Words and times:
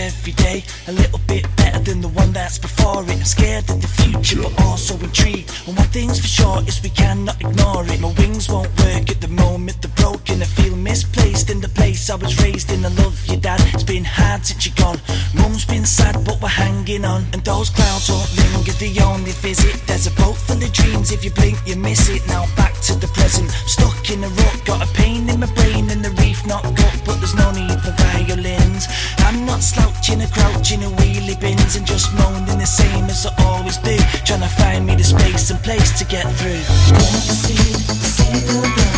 every 0.00 0.32
day 0.32 0.64
a 0.88 0.92
little 0.92 1.20
bit 1.26 1.44
better 1.56 1.78
than 1.80 2.00
the 2.00 2.08
one 2.08 2.32
that's 2.32 2.58
before 2.58 3.04
it. 3.04 3.10
I'm 3.10 3.24
scared 3.24 3.68
of 3.68 3.80
the 3.80 3.86
future, 3.86 4.40
but 4.42 4.60
also 4.62 4.94
intrigued. 4.98 5.50
And 5.66 5.76
one 5.76 5.88
thing's 5.88 6.18
for 6.18 6.26
sure 6.26 6.62
is 6.66 6.82
we 6.82 6.90
cannot 6.90 7.40
ignore 7.40 7.84
it. 7.84 8.00
My 8.00 8.12
wings 8.18 8.48
won't 8.48 8.68
work 8.80 9.10
Mum's 15.50 15.64
been 15.64 15.84
sad, 15.84 16.14
but 16.24 16.40
we're 16.40 16.46
hanging 16.46 17.04
on. 17.04 17.26
And 17.32 17.42
those 17.42 17.70
clouds 17.70 18.08
won't 18.08 18.30
linger, 18.38 18.70
the 18.78 19.02
only 19.02 19.32
visit. 19.42 19.74
There's 19.88 20.06
a 20.06 20.12
boat 20.12 20.36
full 20.36 20.62
of 20.62 20.72
dreams. 20.72 21.10
If 21.10 21.24
you 21.24 21.32
blink, 21.32 21.58
you 21.66 21.74
miss 21.74 22.08
it. 22.08 22.22
Now 22.28 22.46
back 22.54 22.74
to 22.86 22.94
the 22.94 23.08
present. 23.08 23.50
Stuck 23.66 23.98
in 24.10 24.22
a 24.22 24.28
rut, 24.28 24.64
got 24.64 24.80
a 24.80 24.92
pain 24.94 25.28
in 25.28 25.40
my 25.40 25.52
brain 25.54 25.90
and 25.90 26.04
the 26.04 26.10
reef 26.22 26.46
not 26.46 26.64
up, 26.64 26.94
but 27.04 27.16
there's 27.18 27.34
no 27.34 27.50
need 27.50 27.80
for 27.82 27.90
violins. 27.98 28.86
I'm 29.26 29.44
not 29.44 29.60
slouching 29.60 30.22
or 30.22 30.28
crouching 30.28 30.82
in 30.82 30.90
wheelie 31.02 31.40
bins 31.40 31.74
and 31.74 31.84
just 31.84 32.14
moaning 32.14 32.58
the 32.58 32.70
same 32.80 33.06
as 33.06 33.26
I 33.26 33.34
always 33.42 33.78
do. 33.78 33.96
Trying 34.24 34.46
to 34.46 34.52
find 34.54 34.86
me 34.86 34.94
the 34.94 35.02
space 35.02 35.50
and 35.50 35.58
place 35.64 35.98
to 35.98 36.04
get 36.04 36.30
through. 36.38 36.62
The 36.94 37.34
seed, 37.42 37.76
see 38.06 38.89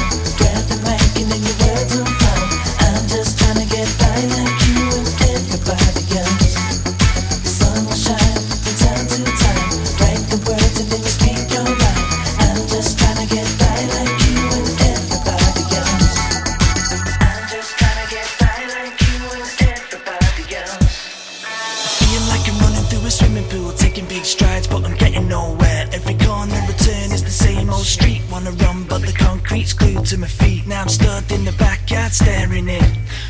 Wanna 28.43 28.57
run, 28.65 28.83
but 28.89 29.03
the 29.03 29.13
concrete's 29.13 29.73
glued 29.73 30.05
to 30.07 30.19
my 30.19 30.27
feet. 30.27 30.67
Now 30.67 30.83
I'm 30.83 30.89
stood 30.89 31.31
in 31.31 31.45
the 31.45 31.53
backyard 31.63 32.11
staring 32.11 32.69
in. 32.69 32.83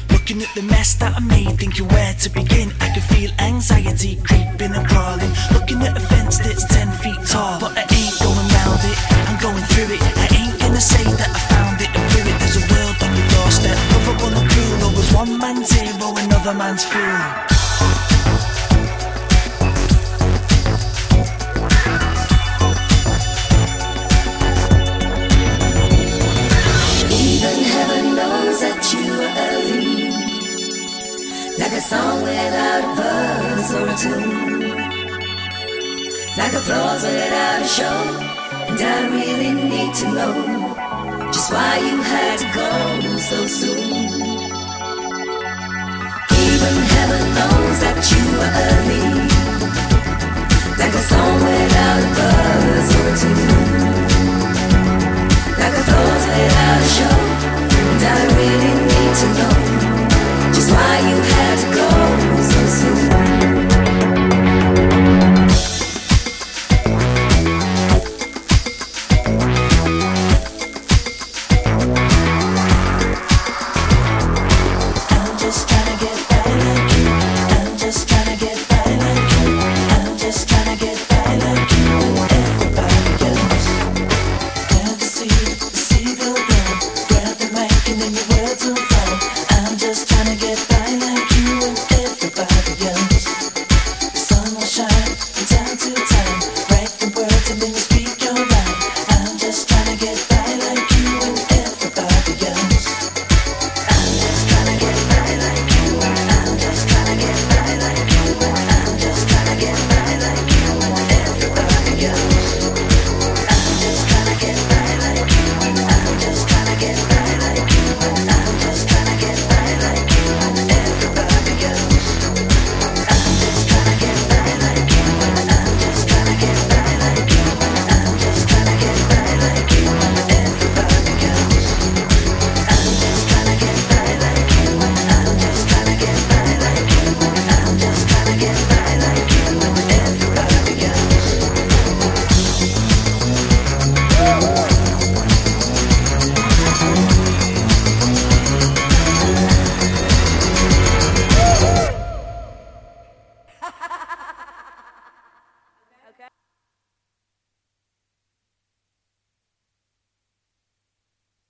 Looking 0.09 0.41
at 0.41 0.49
the 0.55 0.63
mess 0.63 0.95
that 0.95 1.13
I 1.15 1.21
made, 1.21 1.59
thinking 1.61 1.87
where 1.89 2.15
to 2.15 2.31
begin. 2.31 2.73
I 2.81 2.89
can 2.97 3.03
feel 3.13 3.31
anxiety 3.39 4.17
creeping 4.25 4.73
and 4.73 4.89
crawling. 4.89 5.29
Looking 5.53 5.83
at 5.83 5.99
a 5.99 6.01
fence 6.01 6.39
that's 6.39 6.65
10 6.65 6.93
feet 7.05 7.21
tall. 7.29 7.61
But 7.61 7.77
I 7.77 7.85
ain't 7.93 8.17
going 8.25 8.49
round 8.57 8.81
it, 8.89 8.99
I'm 9.29 9.37
going 9.37 9.65
through 9.77 9.93
it. 9.93 10.03
I 10.17 10.29
ain't 10.33 10.59
gonna 10.59 10.81
say 10.81 11.05
that 11.05 11.29
I 11.29 11.41
found 11.53 11.77
it 11.83 11.93
and 11.93 12.05
blew 12.09 12.25
it. 12.33 12.37
There's 12.41 12.57
a 12.57 12.65
world 12.73 12.97
on 13.05 13.13
your 13.13 13.29
doorstep. 13.37 13.77
Love 13.93 14.09
up 14.17 14.23
on 14.25 14.33
the 14.33 14.45
crew, 14.49 14.73
always 14.81 15.13
one 15.13 15.37
man's 15.37 15.73
hero, 15.73 16.17
another 16.17 16.55
man's 16.55 16.87
fool. 16.89 17.62
Like 31.73 31.81
a 31.81 31.85
song 31.85 32.23
without 32.23 32.85
a 32.85 32.95
verse 33.01 33.73
or 33.73 33.89
a 33.89 33.97
tune. 33.97 34.61
Like 36.37 36.53
applause 36.53 37.03
without 37.03 37.63
a 37.63 37.67
show. 37.67 38.01
And 38.69 38.79
I 38.79 39.09
really 39.09 39.53
need 39.55 39.95
to 39.95 40.07
know 40.13 40.35
just 41.33 41.51
why 41.51 41.79
you 41.79 42.03
had 42.03 42.39
to 42.41 42.49
go 42.53 42.69
so 43.17 43.47
soon. 43.47 43.79
Even 46.45 46.75
heaven 46.93 47.25
knows 47.39 47.81
that 47.85 47.99
you 48.13 48.25
are 48.45 48.53
early. 48.69 49.05
Like 50.77 50.93
a 50.93 51.03
song 51.09 51.37
without 51.41 52.03
a 52.03 52.15
verse 52.17 52.42